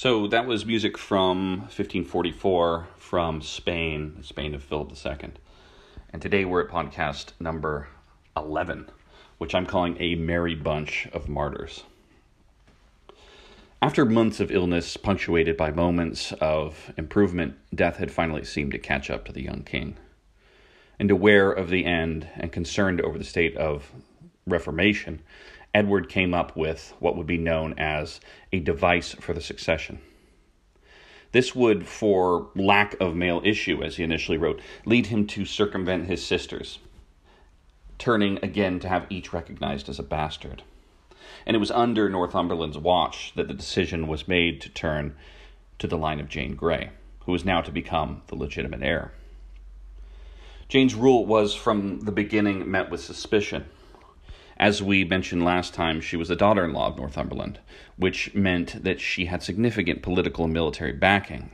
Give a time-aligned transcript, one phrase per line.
[0.00, 5.32] So that was music from 1544 from Spain, Spain of Philip II.
[6.12, 7.88] And today we're at podcast number
[8.36, 8.90] 11,
[9.38, 11.82] which I'm calling A Merry Bunch of Martyrs.
[13.82, 19.10] After months of illness punctuated by moments of improvement, death had finally seemed to catch
[19.10, 19.96] up to the young king.
[21.00, 23.90] And aware of the end and concerned over the state of
[24.46, 25.22] Reformation,
[25.74, 28.20] Edward came up with what would be known as
[28.52, 30.00] a device for the succession.
[31.32, 36.06] This would, for lack of male issue, as he initially wrote, lead him to circumvent
[36.06, 36.78] his sisters,
[37.98, 40.62] turning again to have each recognized as a bastard.
[41.44, 45.16] And it was under Northumberland's watch that the decision was made to turn
[45.78, 46.90] to the line of Jane Grey,
[47.26, 49.12] who was now to become the legitimate heir.
[50.68, 53.66] Jane's rule was from the beginning met with suspicion.
[54.60, 57.60] As we mentioned last time, she was the daughter in law of Northumberland,
[57.96, 61.52] which meant that she had significant political and military backing.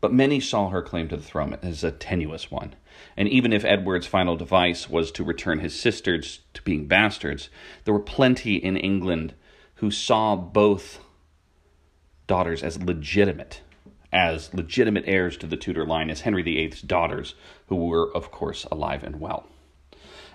[0.00, 2.74] But many saw her claim to the throne as a tenuous one,
[3.16, 7.48] and even if Edward's final device was to return his sisters to being bastards,
[7.84, 9.34] there were plenty in England
[9.76, 11.00] who saw both
[12.28, 13.62] daughters as legitimate,
[14.12, 17.34] as legitimate heirs to the Tudor line as Henry VIII's daughters,
[17.66, 19.48] who were, of course, alive and well.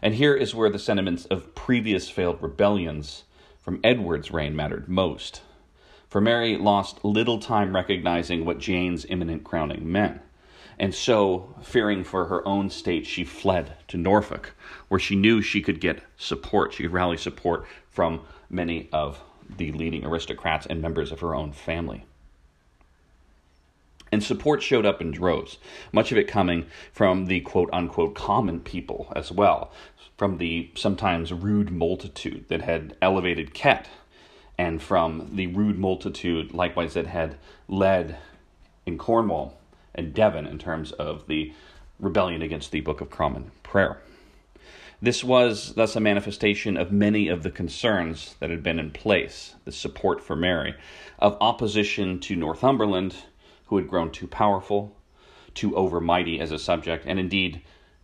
[0.02, 3.23] And here is where the sentiments of previous failed rebellions
[3.61, 5.41] from Edward's reign mattered most.
[6.07, 10.22] For Mary lost little time recognizing what Jane's imminent crowning meant.
[10.79, 14.56] And so, fearing for her own state, she fled to Norfolk,
[14.88, 16.74] where she knew she could get support.
[16.74, 19.22] She could rally support from many of
[19.57, 22.06] the leading aristocrats and members of her own family.
[24.12, 25.58] And support showed up in droves,
[25.92, 29.72] much of it coming from the quote unquote common people as well,
[30.18, 33.88] from the sometimes rude multitude that had elevated Kett,
[34.58, 37.38] and from the rude multitude likewise that had
[37.68, 38.18] led
[38.86, 39.58] in Cornwall
[39.96, 41.53] and Devon in terms of the
[42.00, 43.98] rebellion against the Book of Common Prayer.
[45.02, 49.56] This was thus a manifestation of many of the concerns that had been in place,
[49.64, 50.75] the support for Mary,
[51.19, 53.16] of opposition to Northumberland
[53.69, 54.96] who had grown too powerful,
[55.53, 57.62] too overmighty as a subject, and indeed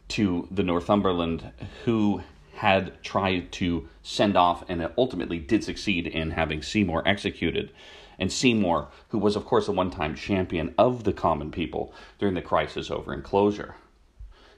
[0.08, 1.52] to the Northumberland
[1.84, 2.22] who
[2.53, 7.72] had tried to send off and ultimately did succeed in having Seymour executed.
[8.20, 12.36] And Seymour, who was, of course, a one time champion of the common people during
[12.36, 13.76] the crisis over enclosure.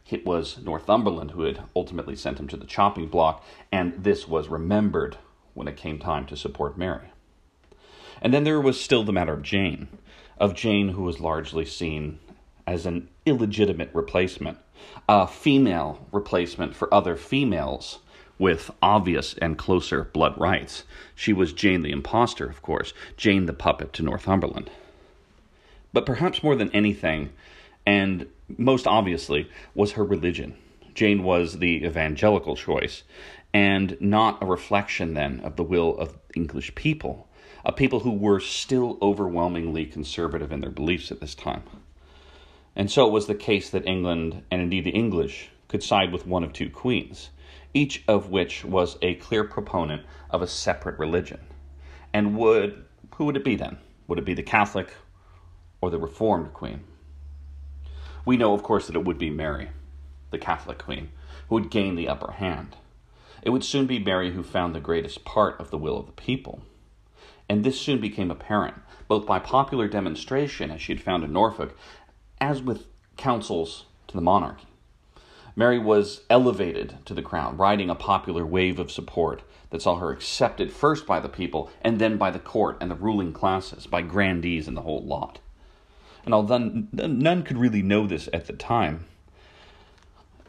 [0.10, 4.48] It was Northumberland who had ultimately sent him to the chopping block, and this was
[4.50, 5.18] remembered
[5.54, 7.12] when it came time to support Mary.
[8.22, 9.88] And then there was still the matter of Jane
[10.40, 12.20] of Jane, who was largely seen
[12.66, 14.58] as an illegitimate replacement,
[15.08, 18.00] a female replacement for other females
[18.40, 20.84] with obvious and closer blood rights.
[21.16, 24.70] She was Jane the impostor, of course, Jane the puppet to Northumberland.
[25.94, 27.32] But perhaps more than anything,
[27.86, 28.28] and
[28.58, 30.56] most obviously, was her religion.
[30.94, 33.04] Jane was the evangelical choice,
[33.54, 37.27] and not a reflection then of the will of English people
[37.66, 41.64] of people who were still overwhelmingly conservative in their beliefs at this time.
[42.76, 46.28] And so it was the case that England, and indeed the English, could side with
[46.28, 47.30] one of two queens,
[47.74, 51.40] each of which was a clear proponent of a separate religion.
[52.14, 52.86] And would
[53.16, 53.78] who would it be then?
[54.08, 54.94] Would it be the Catholic
[55.82, 56.84] or the Reformed queen?
[58.26, 59.70] We know, of course, that it would be Mary,
[60.30, 61.10] the Catholic queen,
[61.50, 62.76] who would gain the upper hand.
[63.42, 66.12] It would soon be Mary who found the greatest part of the will of the
[66.12, 66.62] people
[67.50, 68.76] and this soon became apparent,
[69.08, 71.78] both by popular demonstration, as she had found in Norfolk,
[72.40, 74.68] as with councils to the monarchy.
[75.56, 79.42] Mary was elevated to the crown, riding a popular wave of support
[79.72, 82.96] that saw her accepted first by the people and then by the court and the
[82.96, 85.40] ruling classes, by grandees and the whole lot.
[86.26, 86.60] And although
[86.92, 89.06] none could really know this at the time,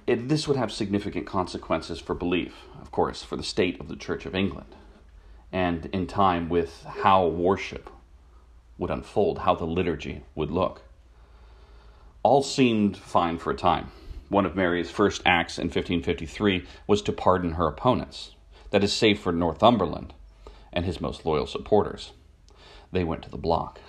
[0.07, 3.97] it, this would have significant consequences for belief, of course, for the state of the
[3.97, 4.75] Church of England
[5.53, 7.91] and in time with how worship
[8.77, 10.83] would unfold, how the liturgy would look.
[12.23, 13.91] All seemed fine for a time.
[14.29, 18.35] One of Mary's first acts in 1553 was to pardon her opponents,
[18.71, 20.13] that is, save for Northumberland
[20.73, 22.13] and his most loyal supporters.
[22.93, 23.81] They went to the block.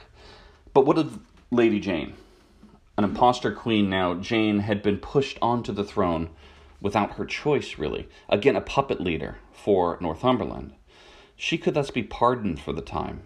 [0.73, 1.19] But what of
[1.51, 2.13] Lady Jane?
[2.97, 6.29] An impostor queen now, Jane had been pushed onto the throne
[6.81, 8.07] without her choice, really.
[8.29, 10.73] Again, a puppet leader for Northumberland.
[11.41, 13.21] She could thus be pardoned for the time.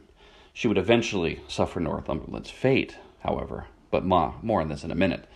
[0.54, 5.28] She would eventually suffer Northumberland's fate, however, but ma, more on this in a minute.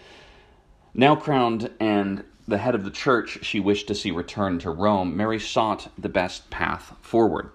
[0.94, 5.18] Now crowned and the head of the church she wished to see return to Rome,
[5.18, 7.50] Mary sought the best path forward.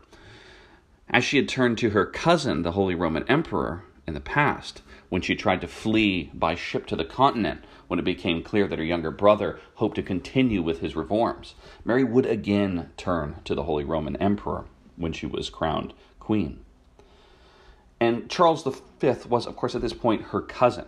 [1.09, 5.23] As she had turned to her cousin, the Holy Roman Emperor, in the past when
[5.23, 8.85] she tried to flee by ship to the continent when it became clear that her
[8.85, 11.55] younger brother hoped to continue with his reforms.
[11.85, 14.65] Mary would again turn to the Holy Roman Emperor
[14.97, 16.61] when she was crowned queen.
[18.01, 20.87] And Charles V was, of course, at this point her cousin.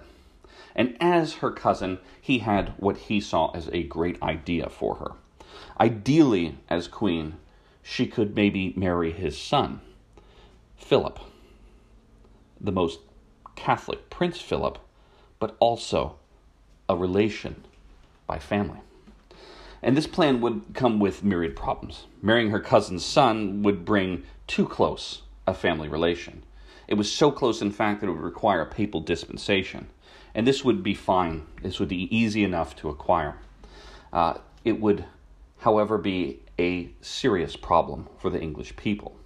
[0.75, 5.13] And as her cousin, he had what he saw as a great idea for her.
[5.81, 7.37] Ideally, as queen,
[7.83, 9.81] she could maybe marry his son,
[10.77, 11.21] Philip,
[12.61, 13.01] the most
[13.55, 14.79] Catholic Prince Philip,
[15.39, 16.17] but also
[16.89, 17.65] a relation
[18.27, 18.81] by family.
[19.85, 22.07] And this plan would come with myriad problems.
[22.23, 26.43] Marrying her cousin's son would bring too close a family relation.
[26.89, 29.89] It was so close, in fact, that it would require a papal dispensation.
[30.35, 31.47] And this would be fine.
[31.63, 33.37] This would be easy enough to acquire.
[34.11, 35.05] Uh, it would,
[35.59, 39.19] however, be a serious problem for the English people.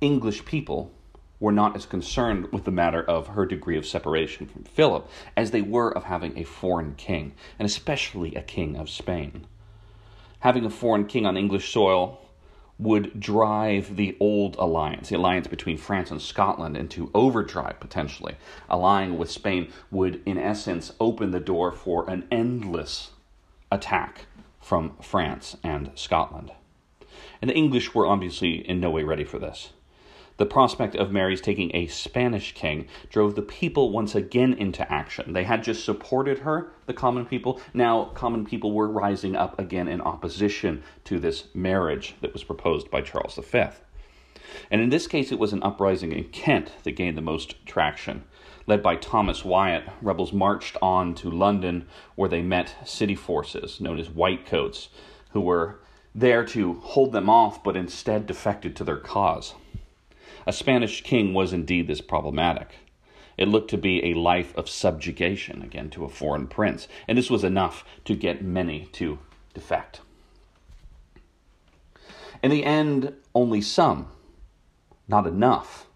[0.00, 0.92] English people
[1.40, 5.50] were not as concerned with the matter of her degree of separation from Philip as
[5.50, 9.46] they were of having a foreign king, and especially a king of Spain.
[10.40, 12.20] Having a foreign king on English soil
[12.78, 18.36] would drive the old alliance, the alliance between France and Scotland, into overdrive potentially.
[18.70, 23.10] Allying with Spain would, in essence, open the door for an endless
[23.70, 24.26] attack
[24.60, 26.52] from France and Scotland.
[27.42, 29.72] And the English were obviously in no way ready for this.
[30.40, 35.34] The prospect of Mary's taking a Spanish king drove the people once again into action.
[35.34, 37.60] They had just supported her, the common people.
[37.74, 42.90] Now, common people were rising up again in opposition to this marriage that was proposed
[42.90, 43.64] by Charles V.
[44.70, 48.24] And in this case, it was an uprising in Kent that gained the most traction.
[48.66, 54.00] Led by Thomas Wyatt, rebels marched on to London where they met city forces known
[54.00, 54.88] as Whitecoats,
[55.32, 55.80] who were
[56.14, 59.52] there to hold them off but instead defected to their cause.
[60.50, 62.74] A Spanish king was indeed this problematic.
[63.38, 67.30] It looked to be a life of subjugation, again, to a foreign prince, and this
[67.30, 69.20] was enough to get many to
[69.54, 70.00] defect.
[72.42, 74.08] In the end, only some,
[75.06, 75.86] not enough,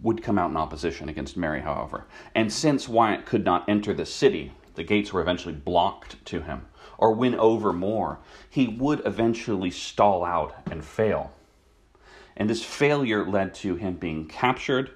[0.00, 2.04] would come out in opposition against Mary, however.
[2.32, 6.66] And since Wyatt could not enter the city, the gates were eventually blocked to him,
[6.96, 11.32] or win over more, he would eventually stall out and fail.
[12.36, 14.90] And this failure led to him being captured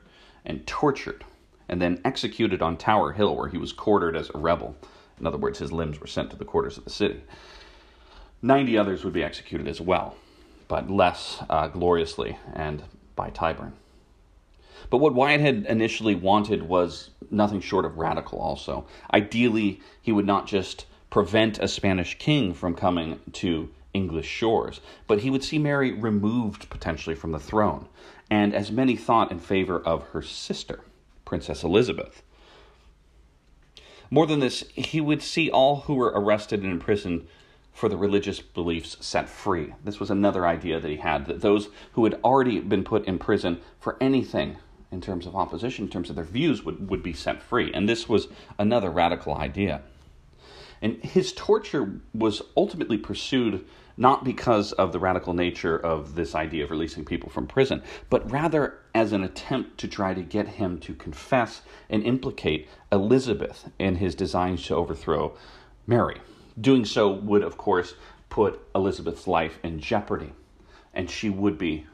[0.45, 1.25] and tortured
[1.69, 4.77] and then executed on Tower Hill, where he was quartered as a rebel.
[5.21, 7.23] In other words, his limbs were sent to the quarters of the city.
[8.43, 10.17] 90 others would be executed as well,
[10.67, 12.83] but less uh, gloriously and
[13.15, 13.73] by Tyburn.
[14.89, 18.87] But what Wyatt had initially wanted was nothing short of radical, also.
[19.13, 25.21] Ideally, he would not just prevent a Spanish king from coming to English shores, but
[25.21, 27.89] he would see Mary removed potentially from the throne,
[28.31, 30.81] and as many thought in favor of her sister,
[31.25, 32.23] Princess Elizabeth.
[34.11, 37.27] More than this, he would see all who were arrested and imprisoned
[37.73, 39.73] for the religious beliefs set free.
[39.85, 43.19] This was another idea that he had that those who had already been put in
[43.19, 44.57] prison for anything
[44.91, 47.73] in terms of opposition, in terms of their views, would, would be set free.
[47.73, 48.27] And this was
[48.59, 49.83] another radical idea.
[50.83, 53.65] And his torture was ultimately pursued
[53.97, 58.31] not because of the radical nature of this idea of releasing people from prison, but
[58.31, 63.97] rather as an attempt to try to get him to confess and implicate Elizabeth in
[63.97, 65.37] his designs to overthrow
[65.87, 66.21] Mary.
[66.61, 67.95] Doing so would, of course,
[68.29, 70.33] put Elizabeth's life in jeopardy,
[70.95, 71.87] and she would be,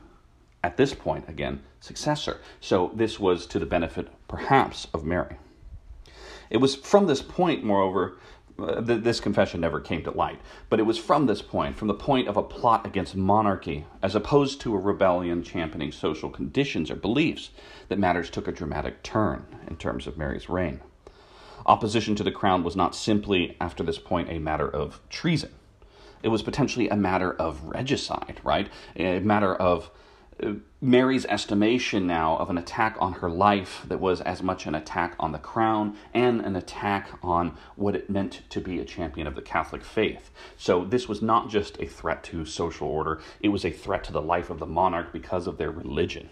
[0.63, 2.41] at this point, again, successor.
[2.61, 5.37] So this was to the benefit, perhaps, of Mary.
[6.51, 8.19] It was from this point, moreover,
[8.59, 11.95] uh, this confession never came to light, but it was from this point, from the
[11.95, 16.97] point of a plot against monarchy, as opposed to a rebellion championing social conditions or
[16.97, 17.51] beliefs,
[17.89, 20.81] that matters took a dramatic turn in terms of Mary's reign.
[21.67, 25.53] Opposition to the crown was not simply, after this point, a matter of treason.
[26.23, 28.69] It was potentially a matter of regicide, right?
[28.97, 29.91] A matter of
[30.81, 35.17] Mary's estimation now of an attack on her life that was as much an attack
[35.19, 39.35] on the crown and an attack on what it meant to be a champion of
[39.35, 40.31] the Catholic faith.
[40.59, 44.13] So, this was not just a threat to social order, it was a threat to
[44.13, 46.29] the life of the monarch because of their religion.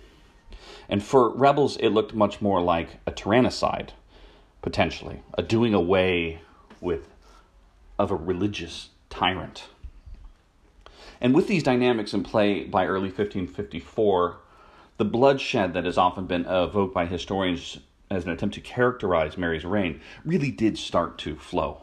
[0.88, 3.92] And for rebels, it looked much more like a tyrannicide,
[4.61, 6.40] potentially, a doing away
[6.80, 7.08] with
[7.99, 9.68] of a religious tyrant.
[11.25, 14.37] And with these dynamics in play by early 1554,
[14.99, 17.78] the bloodshed that has often been evoked by historians
[18.11, 21.81] as an attempt to characterize Mary's reign really did start to flow.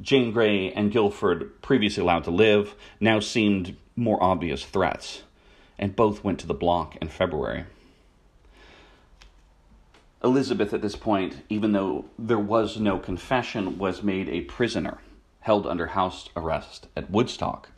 [0.00, 5.24] Jane Grey and Guilford, previously allowed to live, now seemed more obvious threats,
[5.76, 7.64] and both went to the block in February.
[10.22, 14.98] Elizabeth, at this point, even though there was no confession, was made a prisoner,
[15.40, 17.70] held under house arrest at Woodstock.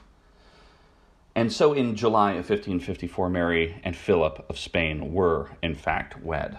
[1.38, 6.58] And so in July of 1554, Mary and Philip of Spain were, in fact, wed.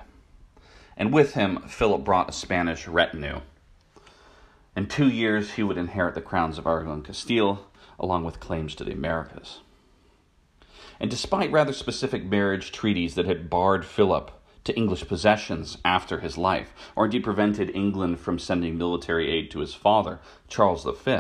[0.96, 3.42] And with him, Philip brought a Spanish retinue.
[4.78, 7.68] In two years, he would inherit the crowns of Aragon and Castile,
[8.00, 9.60] along with claims to the Americas.
[10.98, 14.32] And despite rather specific marriage treaties that had barred Philip
[14.64, 19.60] to English possessions after his life, or indeed prevented England from sending military aid to
[19.60, 21.20] his father, Charles V,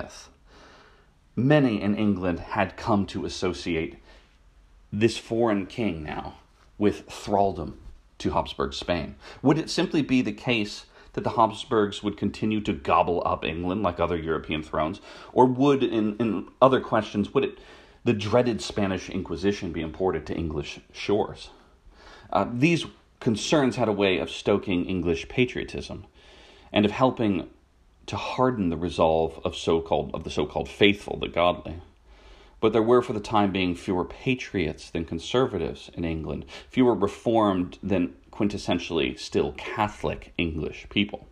[1.35, 3.97] many in England had come to associate
[4.91, 6.35] this foreign king now
[6.77, 7.77] with thraldom
[8.17, 9.15] to Habsburg Spain.
[9.41, 13.83] Would it simply be the case that the Habsburgs would continue to gobble up England
[13.83, 15.01] like other European thrones?
[15.33, 17.59] Or would, in, in other questions, would it,
[18.03, 21.49] the dreaded Spanish Inquisition be imported to English shores?
[22.31, 22.85] Uh, these
[23.19, 26.05] concerns had a way of stoking English patriotism
[26.71, 27.49] and of helping
[28.09, 31.75] to harden the resolve of so-called of the so-called faithful, the godly.
[32.59, 37.77] But there were for the time being fewer patriots than conservatives in England, fewer reformed
[37.83, 41.27] than quintessentially still Catholic English people.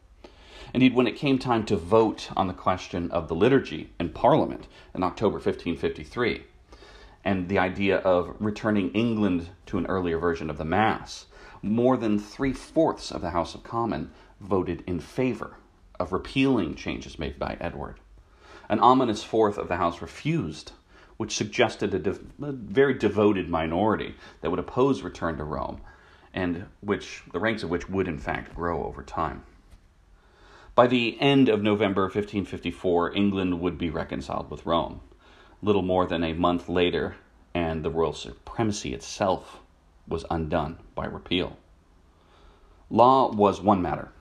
[0.72, 4.68] Indeed, when it came time to vote on the question of the liturgy in Parliament
[4.94, 6.44] in October 1553,
[7.26, 11.26] and the idea of returning England to an earlier version of the Mass,
[11.64, 15.56] more than three fourths of the House of Commons voted in favor
[16.00, 18.00] of repealing changes made by Edward.
[18.70, 20.74] An ominous fourth of the House refused,
[21.18, 25.82] which suggested a, de- a very devoted minority that would oppose return to Rome,
[26.34, 29.44] and which the ranks of which would in fact grow over time.
[30.76, 35.02] By the end of November 1554, England would be reconciled with Rome.
[35.64, 37.16] Little more than a month later,
[37.56, 39.60] and the royal supremacy itself
[40.08, 41.58] was undone by repeal.
[42.92, 44.12] Law was one matter,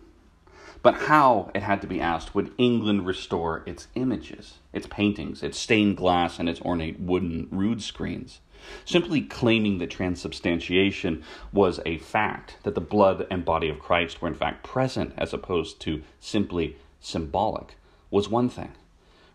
[0.87, 5.59] but how, it had to be asked, would England restore its images, its paintings, its
[5.59, 8.39] stained glass, and its ornate wooden rood screens?
[8.85, 14.29] Simply claiming that transubstantiation was a fact, that the blood and body of Christ were
[14.29, 17.75] in fact present as opposed to simply symbolic,
[18.09, 18.71] was one thing.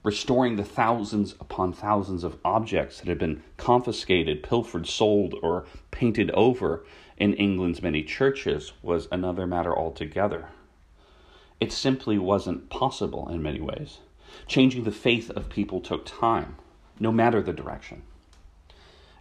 [0.03, 6.31] Restoring the thousands upon thousands of objects that had been confiscated, pilfered, sold, or painted
[6.31, 6.85] over
[7.17, 10.47] in England's many churches was another matter altogether.
[11.61, 13.99] It simply wasn't possible in many ways.
[14.47, 16.55] Changing the faith of people took time,
[16.99, 18.01] no matter the direction.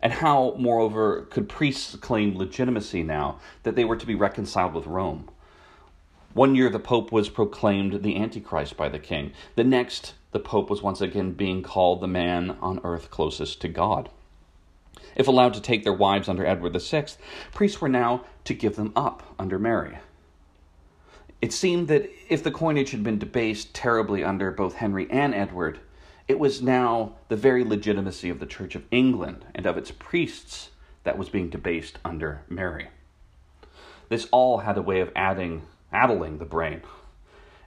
[0.01, 4.87] And how, moreover, could priests claim legitimacy now that they were to be reconciled with
[4.87, 5.29] Rome?
[6.33, 9.33] One year the Pope was proclaimed the Antichrist by the king.
[9.57, 13.69] The next, the Pope was once again being called the man on earth closest to
[13.69, 14.09] God.
[15.15, 17.07] If allowed to take their wives under Edward VI,
[17.53, 19.99] priests were now to give them up under Mary.
[21.43, 25.81] It seemed that if the coinage had been debased terribly under both Henry and Edward,
[26.29, 30.71] it was now the very legitimacy of the Church of England and of its priests
[31.05, 32.89] that was being debased under Mary.
[34.11, 36.83] This all had a way of adding, addling the brain,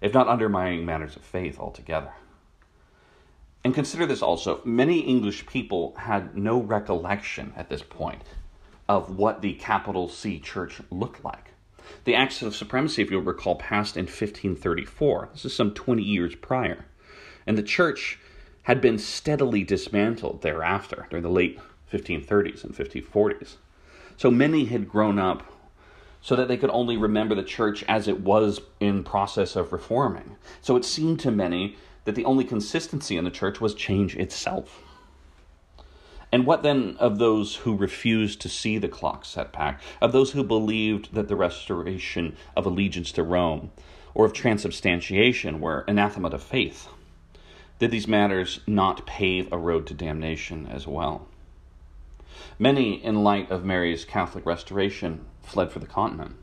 [0.01, 2.11] if not undermining matters of faith altogether.
[3.63, 8.21] And consider this also many English people had no recollection at this point
[8.87, 11.52] of what the capital C church looked like.
[12.05, 15.29] The Acts of Supremacy, if you'll recall, passed in 1534.
[15.33, 16.85] This is some 20 years prior.
[17.45, 18.19] And the church
[18.63, 21.59] had been steadily dismantled thereafter during the late
[21.91, 23.55] 1530s and 1540s.
[24.17, 25.43] So many had grown up
[26.21, 30.37] so that they could only remember the church as it was in process of reforming.
[30.61, 31.75] So it seemed to many
[32.05, 34.81] that the only consistency in the church was change itself.
[36.33, 40.31] And what then of those who refused to see the clock set back, of those
[40.31, 43.69] who believed that the restoration of allegiance to Rome
[44.15, 46.87] or of transubstantiation were anathema to faith?
[47.77, 51.27] Did these matters not pave a road to damnation as well?
[52.57, 56.37] Many, in light of Mary's Catholic restoration, fled for the continent.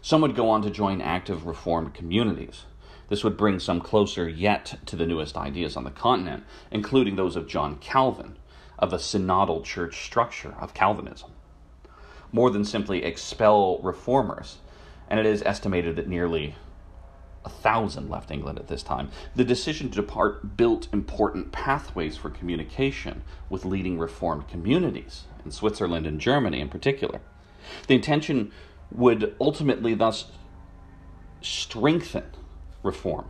[0.00, 2.64] Some would go on to join active Reformed communities.
[3.08, 7.36] This would bring some closer yet to the newest ideas on the continent, including those
[7.36, 8.38] of John Calvin,
[8.78, 11.30] of a synodal church structure of Calvinism.
[12.32, 14.58] More than simply expel reformers,
[15.08, 16.54] and it is estimated that nearly
[17.44, 19.10] a thousand left England at this time.
[19.34, 26.06] The decision to depart built important pathways for communication with leading reformed communities in Switzerland
[26.06, 27.20] and Germany in particular.
[27.86, 28.52] The intention
[28.90, 30.30] would ultimately thus
[31.40, 32.24] strengthen
[32.82, 33.26] reform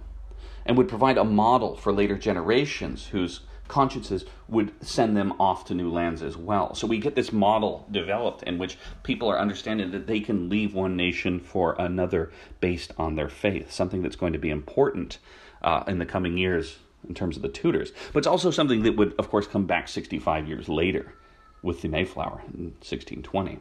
[0.65, 5.75] and would provide a model for later generations whose consciences would send them off to
[5.75, 6.75] new lands as well.
[6.75, 10.75] So we get this model developed in which people are understanding that they can leave
[10.75, 15.19] one nation for another based on their faith, something that's going to be important
[15.63, 17.93] uh, in the coming years in terms of the Tudors.
[18.13, 21.15] But it's also something that would, of course, come back 65 years later
[21.63, 23.59] with the Mayflower in 1620.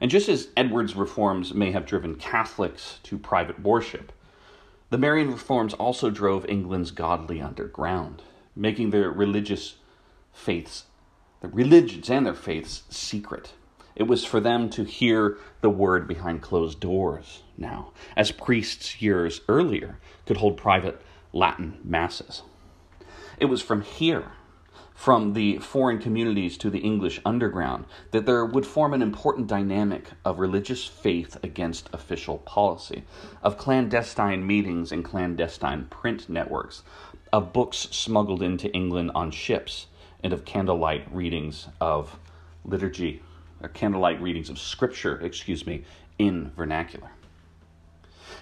[0.00, 4.12] And just as Edward's reforms may have driven Catholics to private worship,
[4.90, 8.22] the Marian reforms also drove England's godly underground
[8.58, 9.76] making their religious
[10.32, 10.84] faiths,
[11.40, 13.52] the religions and their faiths, secret.
[13.94, 19.40] It was for them to hear the word behind closed doors now, as priests years
[19.48, 21.00] earlier could hold private
[21.32, 22.42] Latin masses.
[23.40, 24.32] It was from here,
[24.94, 30.10] from the foreign communities to the English underground, that there would form an important dynamic
[30.24, 33.04] of religious faith against official policy,
[33.42, 36.82] of clandestine meetings and clandestine print networks,
[37.32, 39.86] of books smuggled into England on ships
[40.22, 42.18] and of candlelight readings of
[42.64, 43.22] liturgy,
[43.62, 45.84] or candlelight readings of scripture, excuse me,
[46.18, 47.10] in vernacular.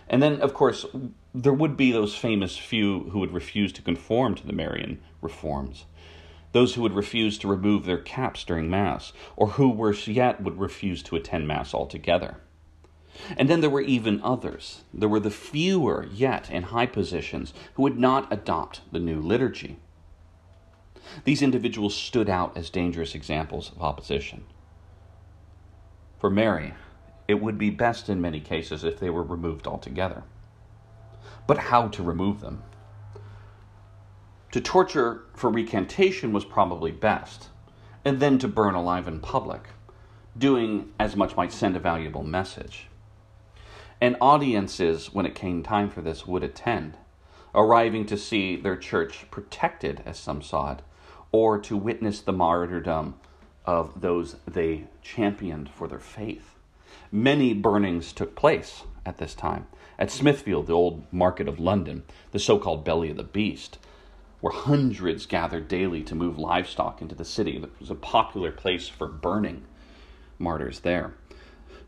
[0.08, 0.86] And then, of course,
[1.34, 5.84] there would be those famous few who would refuse to conform to the Marian reforms.
[6.52, 10.58] Those who would refuse to remove their caps during Mass, or who, worse yet, would
[10.58, 12.38] refuse to attend Mass altogether.
[13.36, 14.82] And then there were even others.
[14.92, 19.78] There were the fewer yet in high positions who would not adopt the new liturgy.
[21.24, 24.44] These individuals stood out as dangerous examples of opposition.
[26.18, 26.74] For Mary,
[27.28, 30.24] it would be best in many cases if they were removed altogether.
[31.46, 32.62] But how to remove them?
[34.52, 37.48] To torture for recantation was probably best,
[38.04, 39.68] and then to burn alive in public,
[40.38, 42.88] doing as much might send a valuable message.
[44.00, 46.96] And audiences, when it came time for this, would attend,
[47.54, 50.82] arriving to see their church protected, as some saw it,
[51.32, 53.14] or to witness the martyrdom
[53.64, 56.54] of those they championed for their faith.
[57.10, 59.66] Many burnings took place at this time.
[59.98, 63.78] At Smithfield, the old market of London, the so called belly of the beast,
[64.40, 67.56] where hundreds gathered daily to move livestock into the city.
[67.56, 69.64] It was a popular place for burning
[70.38, 71.14] martyrs there.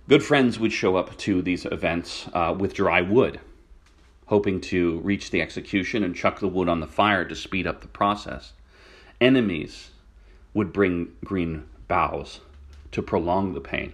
[0.08, 3.40] Good friends would show up to these events uh, with dry wood,
[4.24, 7.82] hoping to reach the execution and chuck the wood on the fire to speed up
[7.82, 8.54] the process.
[9.20, 9.90] Enemies
[10.54, 12.40] would bring green boughs
[12.92, 13.92] to prolong the pain,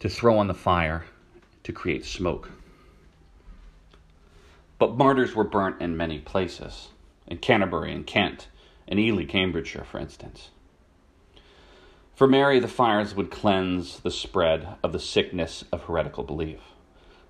[0.00, 1.04] to throw on the fire
[1.64, 2.50] to create smoke.
[4.78, 6.88] But martyrs were burnt in many places,
[7.26, 8.48] in Canterbury and Kent,
[8.86, 10.48] in Ely, Cambridgeshire, for instance.
[12.14, 16.60] For Mary, the fires would cleanse the spread of the sickness of heretical belief.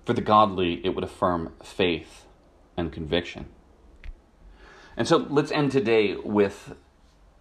[0.05, 2.25] For the godly, it would affirm faith
[2.77, 3.47] and conviction.
[4.95, 6.75] And so let's end today with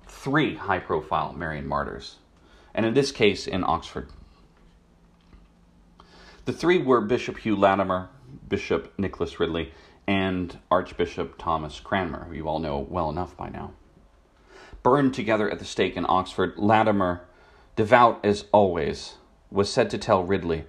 [0.06, 2.16] three high profile Marian martyrs,
[2.74, 4.08] and in this case, in Oxford.
[6.46, 8.08] The three were Bishop Hugh Latimer,
[8.48, 9.72] Bishop Nicholas Ridley,
[10.06, 13.74] and Archbishop Thomas Cranmer, who you all know well enough by now.
[14.82, 17.26] Burned together at the stake in Oxford, Latimer
[17.76, 19.14] devout as always,
[19.50, 20.64] was said to tell Ridley,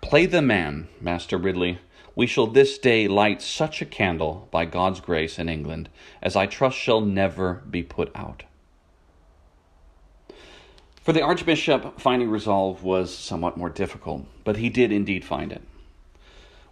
[0.00, 1.78] Play the man, Master Ridley.
[2.16, 5.88] We shall this day light such a candle, by God's grace, in England,
[6.20, 8.42] as I trust shall never be put out.
[11.02, 15.62] For the Archbishop, finding resolve was somewhat more difficult, but he did indeed find it.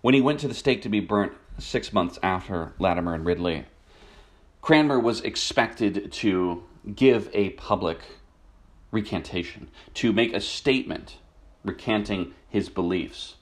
[0.00, 3.64] When he went to the stake to be burnt six months after Latimer and Ridley,
[4.61, 6.62] Cranmer was expected to
[6.94, 8.00] give a public
[8.90, 11.18] recantation, to make a statement
[11.64, 13.37] recanting his beliefs.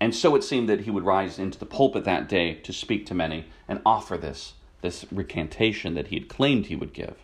[0.00, 3.06] And so it seemed that he would rise into the pulpit that day to speak
[3.06, 7.16] to many and offer this, this recantation that he had claimed he would give.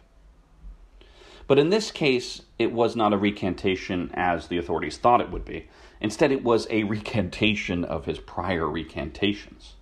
[1.47, 5.45] But in this case, it was not a recantation as the authorities thought it would
[5.45, 5.69] be.
[6.01, 9.75] Instead, it was a recantation of his prior recantations.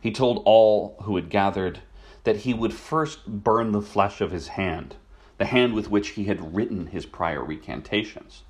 [0.00, 1.80] He told all who had gathered
[2.24, 4.96] that he would first burn the flesh of his hand
[5.40, 8.42] the hand with which he had written his prior recantations.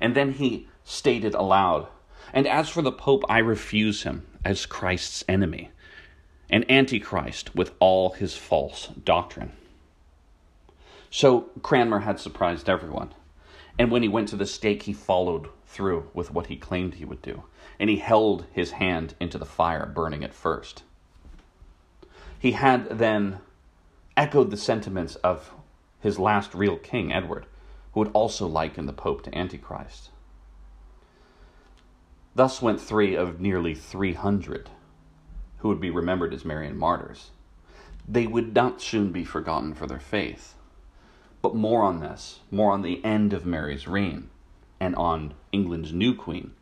[0.00, 1.88] And then he stated aloud,
[2.32, 5.70] And as for the Pope, I refuse him as Christ's enemy,
[6.48, 9.52] an antichrist with all his false doctrine.
[11.10, 13.12] So Cranmer had surprised everyone.
[13.78, 17.04] And when he went to the stake, he followed through with what he claimed he
[17.04, 17.42] would do.
[17.78, 20.82] And he held his hand into the fire, burning it first.
[22.38, 23.40] He had then
[24.16, 25.52] echoed the sentiments of
[26.00, 27.46] his last real king, Edward,
[27.92, 30.10] who would also liken the Pope to Antichrist.
[32.34, 34.70] Thus went three of nearly 300
[35.58, 37.30] who would be remembered as Marian martyrs.
[38.06, 40.54] they would not soon be forgotten for their faith.
[41.42, 44.30] But more on this, more on the end of Mary's reign,
[44.80, 46.52] and on England's new queen,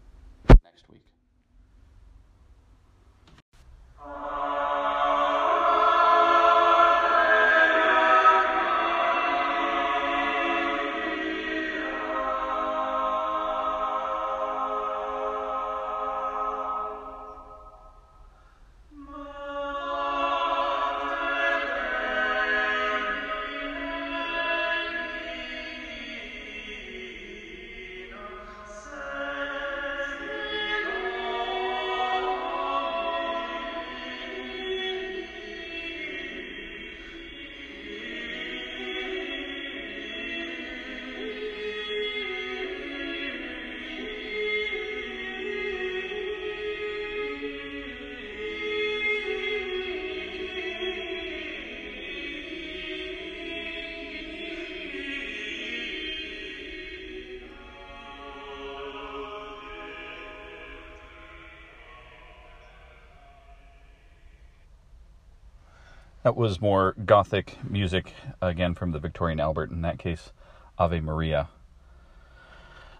[66.26, 68.12] That was more Gothic music,
[68.42, 70.32] again from the Victoria and Albert, in that case,
[70.76, 71.46] Ave Maria.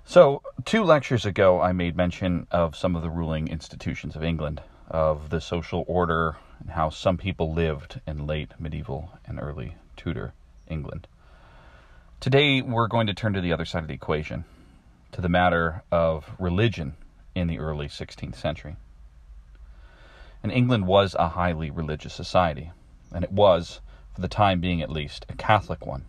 [0.05, 4.63] So, two lectures ago, I made mention of some of the ruling institutions of England,
[4.87, 10.33] of the social order, and how some people lived in late medieval and early Tudor
[10.69, 11.09] England.
[12.21, 14.45] Today, we're going to turn to the other side of the equation,
[15.11, 16.95] to the matter of religion
[17.35, 18.77] in the early 16th century.
[20.45, 22.71] And England was a highly religious society
[23.13, 23.81] and it was,
[24.13, 26.05] for the time being at least, a Catholic one,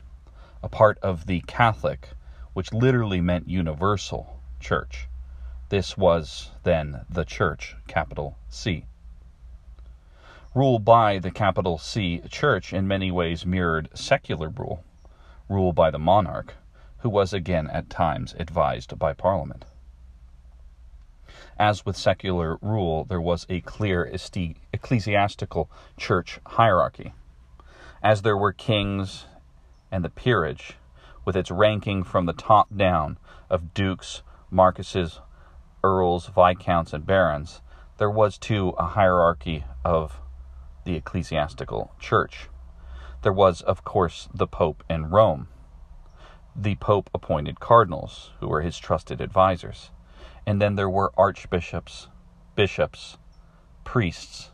[0.63, 2.09] a part of the Catholic,
[2.53, 5.07] which literally meant universal, church.
[5.69, 8.85] This was then the church, capital C.
[10.55, 14.83] Rule by the capital C church in many ways mirrored secular rule,
[15.49, 16.55] rule by the monarch,
[16.99, 19.65] who was again at times advised by Parliament.
[21.59, 24.03] As with secular rule, there was a clear
[24.73, 27.13] ecclesiastical church hierarchy.
[28.01, 29.25] As there were kings
[29.91, 30.77] and the peerage,
[31.25, 33.17] with its ranking from the top down
[33.49, 35.19] of dukes, marquises,
[35.83, 37.61] earls, viscounts, and barons,
[37.97, 40.19] there was too a hierarchy of
[40.85, 42.49] the ecclesiastical church.
[43.23, 45.47] There was, of course, the Pope in Rome.
[46.55, 49.91] The Pope appointed cardinals, who were his trusted advisers.
[50.47, 52.07] And then there were archbishops,
[52.55, 53.17] bishops,
[53.83, 54.51] priests,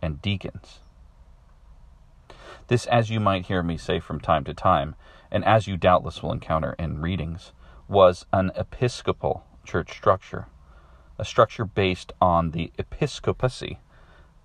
[0.00, 0.80] and deacons.
[2.68, 4.96] This, as you might hear me say from time to time,
[5.30, 7.52] and as you doubtless will encounter in readings,
[7.88, 10.46] was an episcopal church structure,
[11.18, 13.80] a structure based on the episcopacy,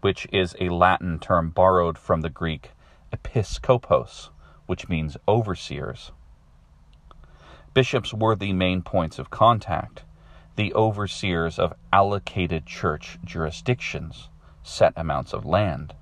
[0.01, 2.71] which is a Latin term borrowed from the Greek
[3.13, 4.31] episkopos,
[4.65, 6.11] which means overseers.
[7.73, 10.03] Bishops were the main points of contact,
[10.59, 14.27] the overseers of allocated church jurisdictions,
[14.61, 15.95] set amounts of land.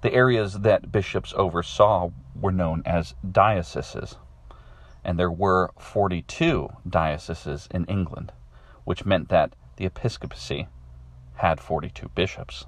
[0.00, 4.16] The areas that bishops oversaw were known as dioceses,
[5.04, 8.32] and there were 42 dioceses in England,
[8.82, 10.66] which meant that the episcopacy
[11.36, 12.66] had 42 bishops.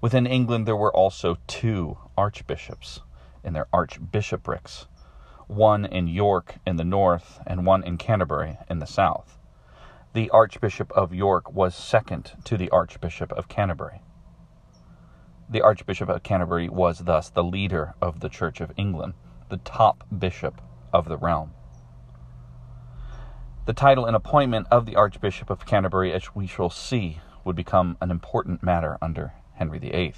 [0.00, 3.02] Within England, there were also two archbishops
[3.44, 4.88] in their archbishoprics,
[5.46, 9.38] one in York in the north and one in Canterbury in the south.
[10.12, 14.00] The Archbishop of York was second to the Archbishop of Canterbury.
[15.48, 19.14] The Archbishop of Canterbury was thus the leader of the Church of England,
[19.48, 20.60] the top bishop
[20.92, 21.52] of the realm.
[23.66, 27.96] The title and appointment of the Archbishop of Canterbury, as we shall see, would become
[28.00, 30.14] an important matter under Henry VIII.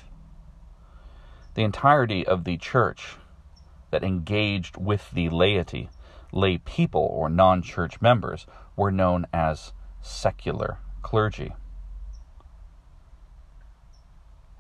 [1.55, 3.17] The entirety of the Church
[3.91, 5.91] that engaged with the laity,
[6.33, 8.47] lay people or non church members,
[8.77, 11.53] were known as secular clergy.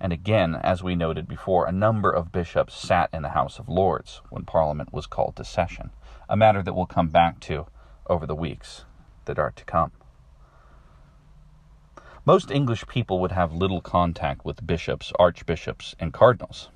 [0.01, 3.69] And again, as we noted before, a number of bishops sat in the House of
[3.69, 5.91] Lords when Parliament was called to session,
[6.29, 7.67] a matter that we'll come back to
[8.07, 8.85] over the weeks
[9.25, 9.91] that are to come.
[12.25, 16.71] Most English people would have little contact with bishops, archbishops, and cardinals.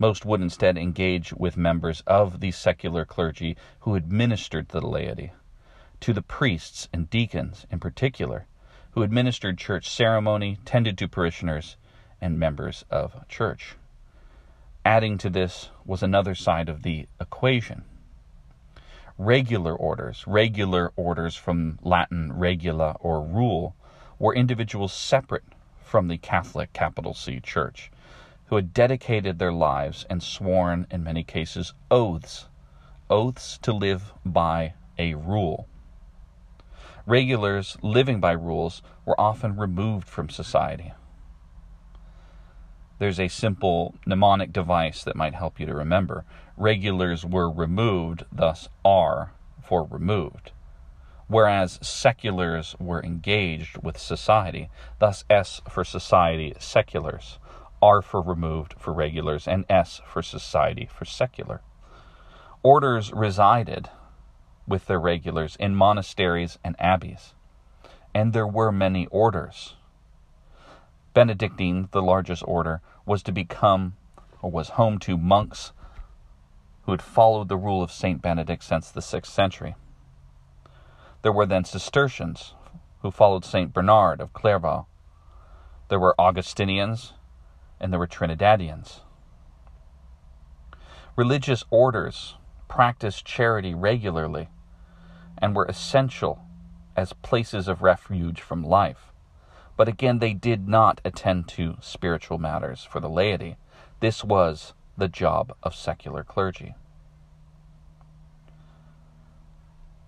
[0.00, 5.32] Most would instead engage with members of the secular clergy who administered to the laity,
[6.00, 8.46] to the priests and deacons in particular,
[8.92, 11.76] who administered church ceremony, tended to parishioners,
[12.18, 13.76] and members of church.
[14.86, 17.84] Adding to this was another side of the equation.
[19.18, 23.76] Regular orders, regular orders from Latin regula or rule,
[24.18, 25.44] were individuals separate
[25.84, 27.90] from the Catholic capital C church
[28.50, 32.48] who had dedicated their lives and sworn, in many cases, oaths,
[33.08, 35.68] oaths to live by a rule.
[37.06, 40.92] Regulars living by rules were often removed from society.
[42.98, 46.24] There's a simple mnemonic device that might help you to remember.
[46.56, 49.30] Regulars were removed, thus are
[49.62, 50.50] for removed.
[51.28, 57.38] Whereas seculars were engaged with society, thus S for society, seculars.
[57.82, 61.62] R for removed for regulars, and S for society for secular.
[62.62, 63.88] Orders resided
[64.66, 67.34] with their regulars in monasteries and abbeys,
[68.14, 69.74] and there were many orders.
[71.14, 73.96] Benedictine, the largest order, was to become
[74.42, 75.72] or was home to monks
[76.82, 79.74] who had followed the rule of Saint Benedict since the 6th century.
[81.22, 82.54] There were then Cistercians
[83.02, 84.86] who followed Saint Bernard of Clairvaux.
[85.88, 87.12] There were Augustinians
[87.80, 89.00] and there were Trinitarians.
[91.16, 92.36] Religious orders
[92.68, 94.48] practiced charity regularly
[95.38, 96.44] and were essential
[96.96, 99.12] as places of refuge from life.
[99.76, 103.56] But again, they did not attend to spiritual matters for the laity.
[104.00, 106.74] This was the job of secular clergy.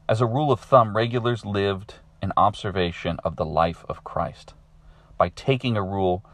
[0.09, 4.53] As a rule of thumb, regulars lived in observation of the life of Christ.
[5.17, 6.25] By taking a rule,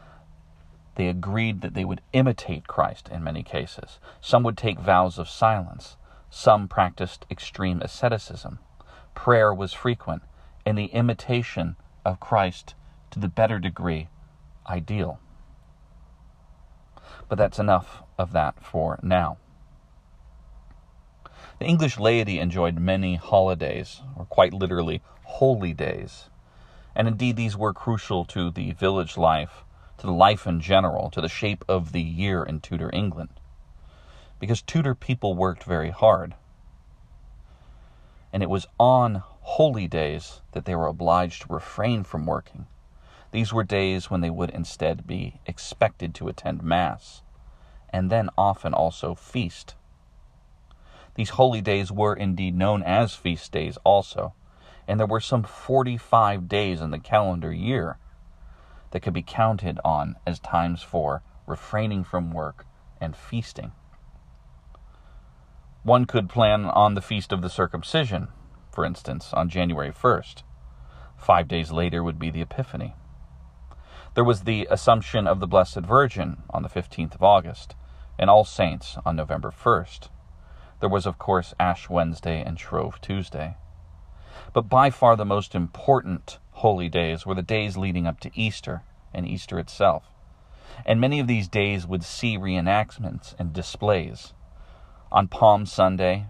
[0.99, 3.99] they agreed that they would imitate Christ in many cases.
[4.19, 5.95] Some would take vows of silence.
[6.29, 8.59] Some practiced extreme asceticism.
[9.15, 10.23] Prayer was frequent,
[10.65, 12.75] and the imitation of Christ
[13.11, 14.09] to the better degree
[14.67, 15.21] ideal.
[17.29, 19.37] But that's enough of that for now.
[21.59, 26.29] The English laity enjoyed many holidays, or quite literally, holy days.
[26.93, 29.63] And indeed, these were crucial to the village life,
[29.99, 33.39] to the life in general, to the shape of the year in Tudor England.
[34.39, 36.35] Because Tudor people worked very hard.
[38.31, 42.67] And it was on holy days that they were obliged to refrain from working.
[43.31, 47.21] These were days when they would instead be expected to attend Mass,
[47.89, 49.75] and then often also feast.
[51.15, 54.33] These holy days were indeed known as feast days also,
[54.87, 57.97] and there were some 45 days in the calendar year
[58.91, 62.65] that could be counted on as times for refraining from work
[63.01, 63.71] and feasting.
[65.83, 68.27] One could plan on the feast of the circumcision,
[68.71, 70.43] for instance, on January 1st.
[71.17, 72.95] Five days later would be the Epiphany.
[74.15, 77.75] There was the Assumption of the Blessed Virgin on the 15th of August,
[78.17, 80.09] and All Saints on November 1st.
[80.79, 83.55] There was, of course, Ash Wednesday and Shrove Tuesday.
[84.53, 88.83] But by far the most important holy days were the days leading up to Easter
[89.13, 90.03] and Easter itself.
[90.85, 94.33] And many of these days would see reenactments and displays.
[95.09, 96.25] On Palm Sunday,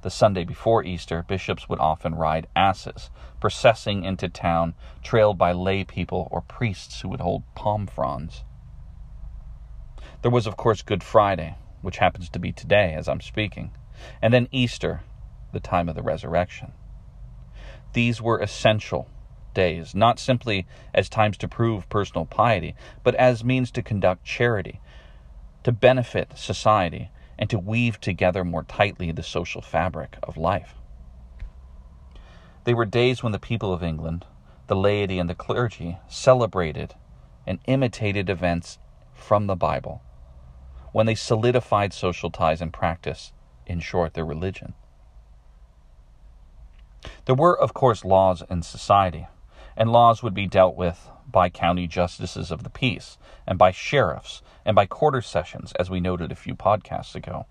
[0.00, 5.84] the Sunday before Easter, bishops would often ride asses, processing into town, trailed by lay
[5.84, 8.44] people or priests who would hold palm fronds.
[10.22, 13.72] There was, of course, Good Friday, which happens to be today as I'm speaking,
[14.22, 15.02] and then Easter,
[15.52, 16.72] the time of the resurrection.
[17.92, 19.08] These were essential
[19.54, 24.80] days, not simply as times to prove personal piety, but as means to conduct charity,
[25.64, 30.74] to benefit society, and to weave together more tightly the social fabric of life.
[32.64, 34.26] They were days when the people of England,
[34.66, 36.94] the laity and the clergy, celebrated
[37.46, 38.78] and imitated events
[39.14, 40.02] from the Bible
[40.92, 43.32] when they solidified social ties and practice,
[43.66, 44.74] in short, their religion.
[47.26, 49.28] There were, of course, laws in society,
[49.78, 54.42] and laws would be dealt with by county justices of the peace, and by sheriffs,
[54.64, 57.46] and by quarter sessions, as we noted a few podcasts ago.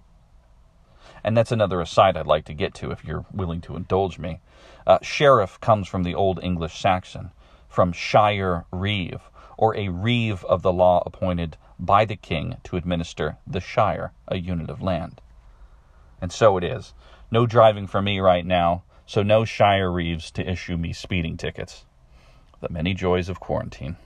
[1.24, 4.42] And that's another aside I'd like to get to if you're willing to indulge me.
[4.86, 7.32] Uh, sheriff comes from the Old English Saxon,
[7.70, 9.22] from shire reeve,
[9.58, 14.38] or a reeve of the law appointed by the king to administer the shire, a
[14.38, 15.22] unit of land.
[16.22, 16.94] And so it is.
[17.32, 21.86] No driving for me right now, so no shire reeves to issue me speeding tickets.
[22.60, 23.98] The many joys of quarantine.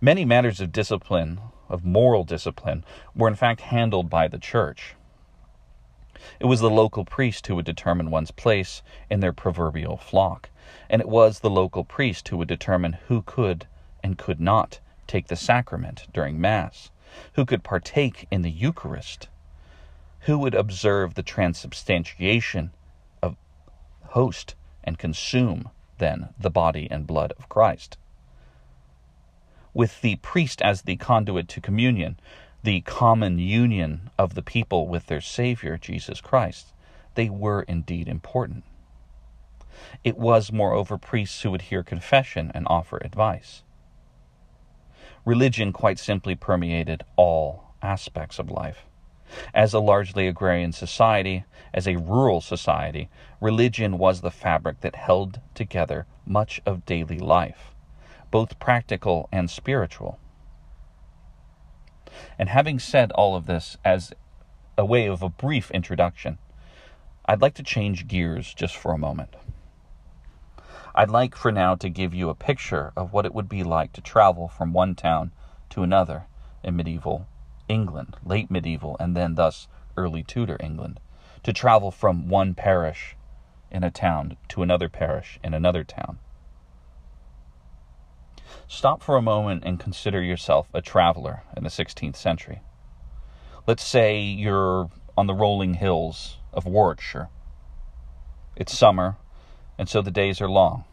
[0.00, 4.94] Many matters of discipline, of moral discipline, were in fact handled by the church.
[6.40, 10.50] It was the local priest who would determine one's place in their proverbial flock,
[10.90, 13.66] and it was the local priest who would determine who could
[14.02, 16.90] and could not take the sacrament during Mass,
[17.34, 19.28] who could partake in the Eucharist,
[20.20, 22.72] who would observe the transubstantiation
[23.22, 23.36] of
[24.08, 27.96] host and consume, then, the body and blood of Christ.
[29.74, 32.18] with the priest as the conduit to communion,
[32.62, 36.72] the common union of the people with their Savior, Jesus Christ,
[37.16, 38.64] they were indeed important.
[40.04, 43.62] It was, moreover, priests who would hear confession and offer advice.
[45.24, 48.84] Religion quite simply permeated all aspects of life.
[49.52, 53.08] As a largely agrarian society, as a rural society,
[53.44, 57.74] religion was the fabric that held together much of daily life,
[58.30, 60.18] both practical and spiritual.
[62.38, 64.14] And having said all of this as
[64.78, 66.38] a way of a brief introduction,
[67.26, 69.36] I'd like to change gears just for a moment.
[70.94, 73.92] I'd like for now to give you a picture of what it would be like
[73.92, 75.32] to travel from one town
[75.68, 76.24] to another
[76.62, 77.26] in medieval
[77.68, 80.98] England, late medieval, and then thus early Tudor England,
[81.42, 83.16] to travel from one parish
[83.74, 86.18] in a town to another parish in another town.
[88.68, 92.62] Stop for a moment and consider yourself a traveler in the 16th century.
[93.66, 97.28] Let's say you're on the rolling hills of Warwickshire.
[98.54, 99.16] It's summer,
[99.76, 100.84] and so the days are long.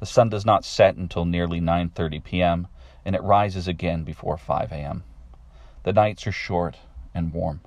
[0.00, 2.68] The sun does not set until nearly 9:30 p.m.,
[3.04, 5.04] and it rises again before 5 a.m.
[5.82, 6.78] The nights are short
[7.14, 7.60] and warm.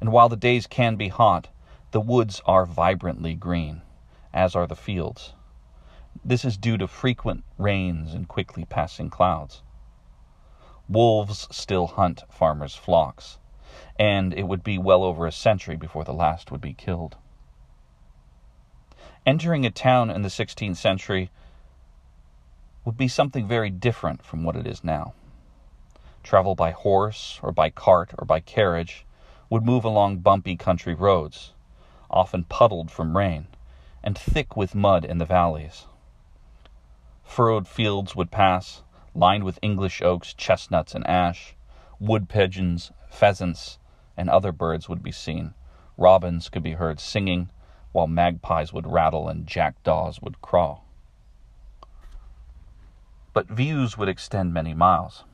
[0.00, 1.48] And while the days can be hot,
[1.92, 3.82] the woods are vibrantly green,
[4.32, 5.34] as are the fields.
[6.24, 9.62] This is due to frequent rains and quickly passing clouds.
[10.88, 13.38] Wolves still hunt farmers' flocks,
[13.98, 17.16] and it would be well over a century before the last would be killed.
[19.26, 21.30] Entering a town in the 16th century
[22.86, 25.12] would be something very different from what it is now.
[26.22, 29.04] Travel by horse or by cart or by carriage
[29.50, 31.52] would move along bumpy country roads,
[32.12, 33.46] often puddled from rain,
[34.02, 35.86] and thick with mud in the valleys.
[37.24, 38.82] Furrowed fields would pass,
[39.14, 41.54] lined with English oaks, chestnuts, and ash.
[41.98, 43.78] Wood pigeons, pheasants,
[44.16, 45.54] and other birds would be seen.
[45.96, 47.50] Robins could be heard singing,
[47.92, 50.84] while magpies would rattle and jackdaws would crawl.
[53.32, 55.24] but views would extend many miles.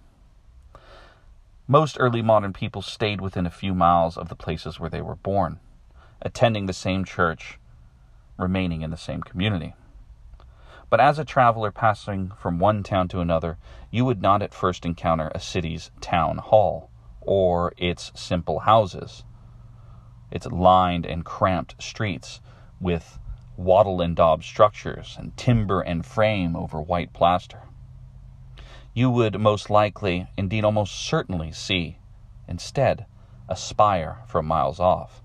[1.67, 5.17] Most early modern people stayed within a few miles of the places where they were
[5.17, 5.59] born,
[6.23, 7.59] attending the same church,
[8.37, 9.75] remaining in the same community.
[10.91, 13.59] But as a traveler passing from one town to another,
[13.91, 19.25] you would not at first encounter a city's town hall or its simple houses,
[20.31, 22.41] its lined and cramped streets
[22.81, 23.19] with
[23.57, 27.63] wattle and daub structures and timber and frame over white plaster
[28.99, 31.99] you would most likely, indeed almost certainly, see,
[32.49, 33.07] instead,
[33.49, 35.23] a spire from miles off.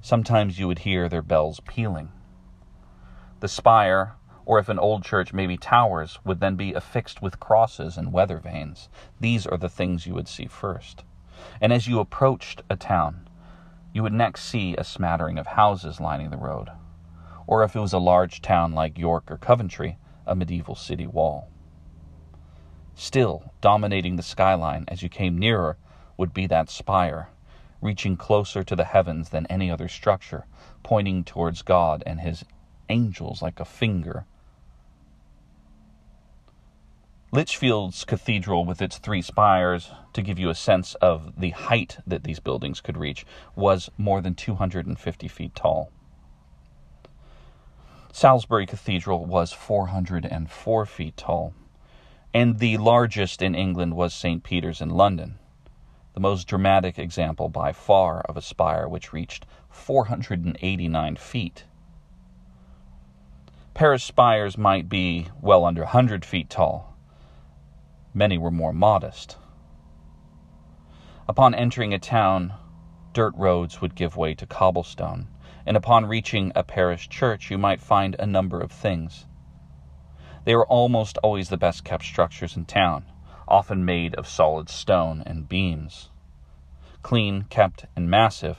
[0.00, 2.10] Sometimes you would hear their bells pealing.
[3.40, 4.14] The spire,
[4.46, 8.38] or if an old church maybe towers, would then be affixed with crosses and weather
[8.38, 8.88] vanes.
[9.20, 11.04] These are the things you would see first.
[11.60, 13.28] And as you approached a town,
[13.92, 16.70] you would next see a smattering of houses lining the road.
[17.46, 21.48] Or if it was a large town like York or Coventry, a medieval city wall.
[22.94, 25.76] Still, dominating the skyline as you came nearer
[26.16, 27.28] would be that spire,
[27.80, 30.46] reaching closer to the heavens than any other structure,
[30.82, 32.44] pointing towards God and his
[32.88, 34.24] angels like a finger.
[37.30, 42.24] Lichfield's cathedral, with its three spires, to give you a sense of the height that
[42.24, 45.90] these buildings could reach, was more than 250 feet tall.
[48.12, 51.52] Salisbury Cathedral was 404 feet tall
[52.34, 54.42] and the largest in England was St.
[54.42, 55.38] Peter's in London,
[56.18, 61.64] the most dramatic example by far of a spire which reached 489 feet.
[63.72, 66.96] Parish spires might be well under 100 feet tall.
[68.12, 69.36] Many were more modest.
[71.28, 72.52] Upon entering a town,
[73.12, 75.28] dirt roads would give way to cobblestone,
[75.64, 79.28] and upon reaching a parish church, you might find a number of things
[80.44, 83.04] they were almost always the best kept structures in town,
[83.48, 86.10] often made of solid stone and beams.
[87.02, 88.58] Clean, kept, and massive,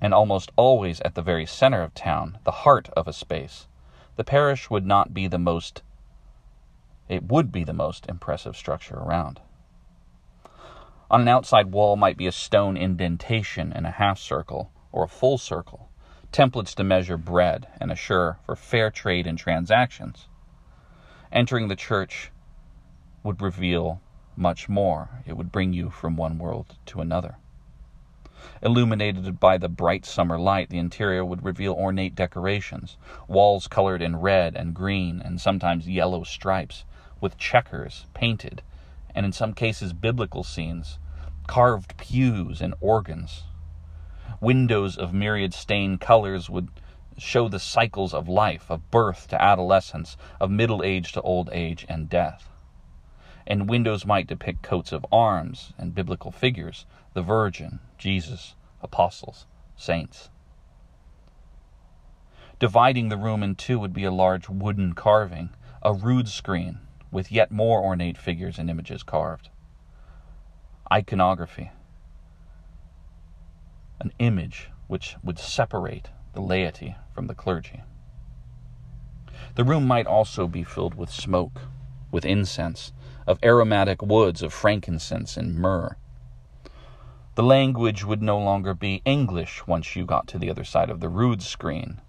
[0.00, 3.68] and almost always at the very center of town, the heart of a space,
[4.16, 5.82] the parish would not be the most
[7.08, 9.40] it would be the most impressive structure around.
[11.10, 15.08] On an outside wall might be a stone indentation in a half circle or a
[15.08, 15.88] full circle,
[16.32, 20.28] templates to measure bread and assure for fair trade and transactions
[21.32, 22.30] entering the church
[23.22, 24.00] would reveal
[24.36, 25.22] much more.
[25.26, 27.36] It would bring you from one world to another.
[28.62, 32.96] Illuminated by the bright summer light, the interior would reveal ornate decorations,
[33.28, 36.84] walls colored in red and green and sometimes yellow stripes,
[37.20, 38.62] with checkers painted,
[39.14, 40.98] and in some cases biblical scenes,
[41.46, 43.44] carved pews and organs.
[44.40, 46.68] Windows of myriad stained colors would
[47.18, 51.84] show the cycles of life, of birth to adolescence, of middle age to old age
[51.88, 52.49] and death.
[53.50, 59.44] And windows might depict coats of arms and biblical figures the Virgin, Jesus, apostles,
[59.74, 60.30] saints.
[62.60, 65.50] Dividing the room in two would be a large wooden carving,
[65.82, 66.78] a rood screen
[67.10, 69.48] with yet more ornate figures and images carved.
[70.92, 71.72] Iconography,
[73.98, 77.82] an image which would separate the laity from the clergy.
[79.56, 81.62] The room might also be filled with smoke,
[82.12, 82.92] with incense,
[83.30, 85.96] of aromatic woods, of frankincense and myrrh.
[87.36, 90.98] The language would no longer be English once you got to the other side of
[90.98, 92.00] the rood screen.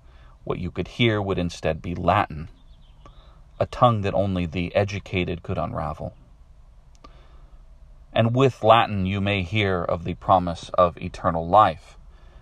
[0.43, 2.49] What you could hear would instead be Latin,
[3.59, 6.15] a tongue that only the educated could unravel.
[8.11, 11.99] And with Latin you may hear of the promise of eternal life,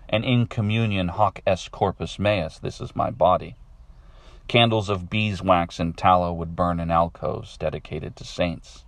[0.08, 3.56] and in communion hoc est corpus meus, this is my body.
[4.50, 8.84] Candles of beeswax and tallow would burn in alcoves dedicated to saints.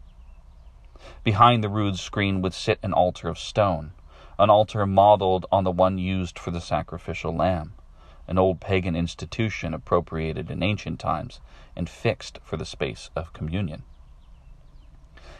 [1.22, 3.92] Behind the rood screen would sit an altar of stone,
[4.40, 7.74] an altar modeled on the one used for the sacrificial lamb,
[8.26, 11.40] an old pagan institution appropriated in ancient times
[11.76, 13.84] and fixed for the space of communion.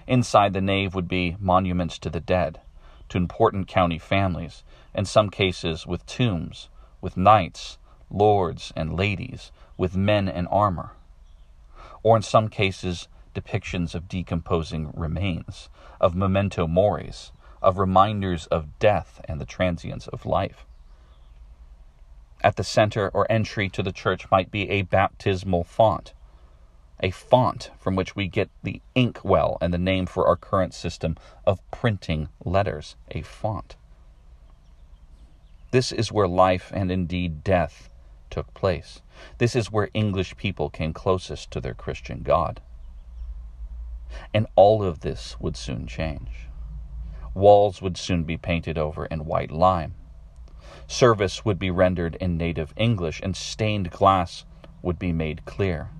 [0.07, 2.61] Inside the nave would be monuments to the dead,
[3.09, 4.63] to important county families,
[4.95, 6.69] in some cases with tombs,
[7.01, 7.77] with knights,
[8.13, 10.93] lords, and ladies, with men in armor,
[12.03, 15.69] or in some cases depictions of decomposing remains,
[16.01, 17.33] of memento moris,
[17.63, 20.67] of reminders of death and the transience of life.
[22.43, 26.13] At the center or entry to the church might be a baptismal font,
[27.01, 30.75] a font from which we get the ink well and the name for our current
[30.75, 33.77] system of printing letters, a font.
[35.71, 37.89] This is where life and indeed death
[38.33, 39.03] took place.
[39.37, 42.63] This is where English people came closest to their Christian God.
[44.33, 46.49] And all of this would soon change.
[47.35, 49.95] Walls would soon be painted over in white lime.
[50.87, 54.45] Service would be rendered in native English, and stained glass
[54.81, 55.91] would be made clear.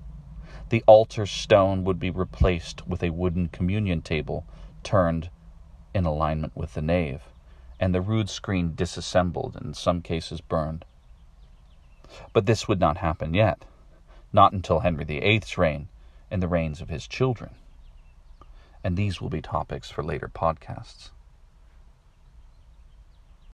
[0.69, 4.45] The altar stone would be replaced with a wooden communion table
[4.81, 5.29] turned
[5.93, 7.21] in alignment with the nave,
[7.79, 10.83] and the rood screen disassembled and in some cases burned.
[12.31, 13.65] But this would not happen yet,
[14.31, 15.87] not until Henry VIII's reign
[16.29, 17.55] and the reigns of his children.
[18.83, 21.09] And these will be topics for later podcasts.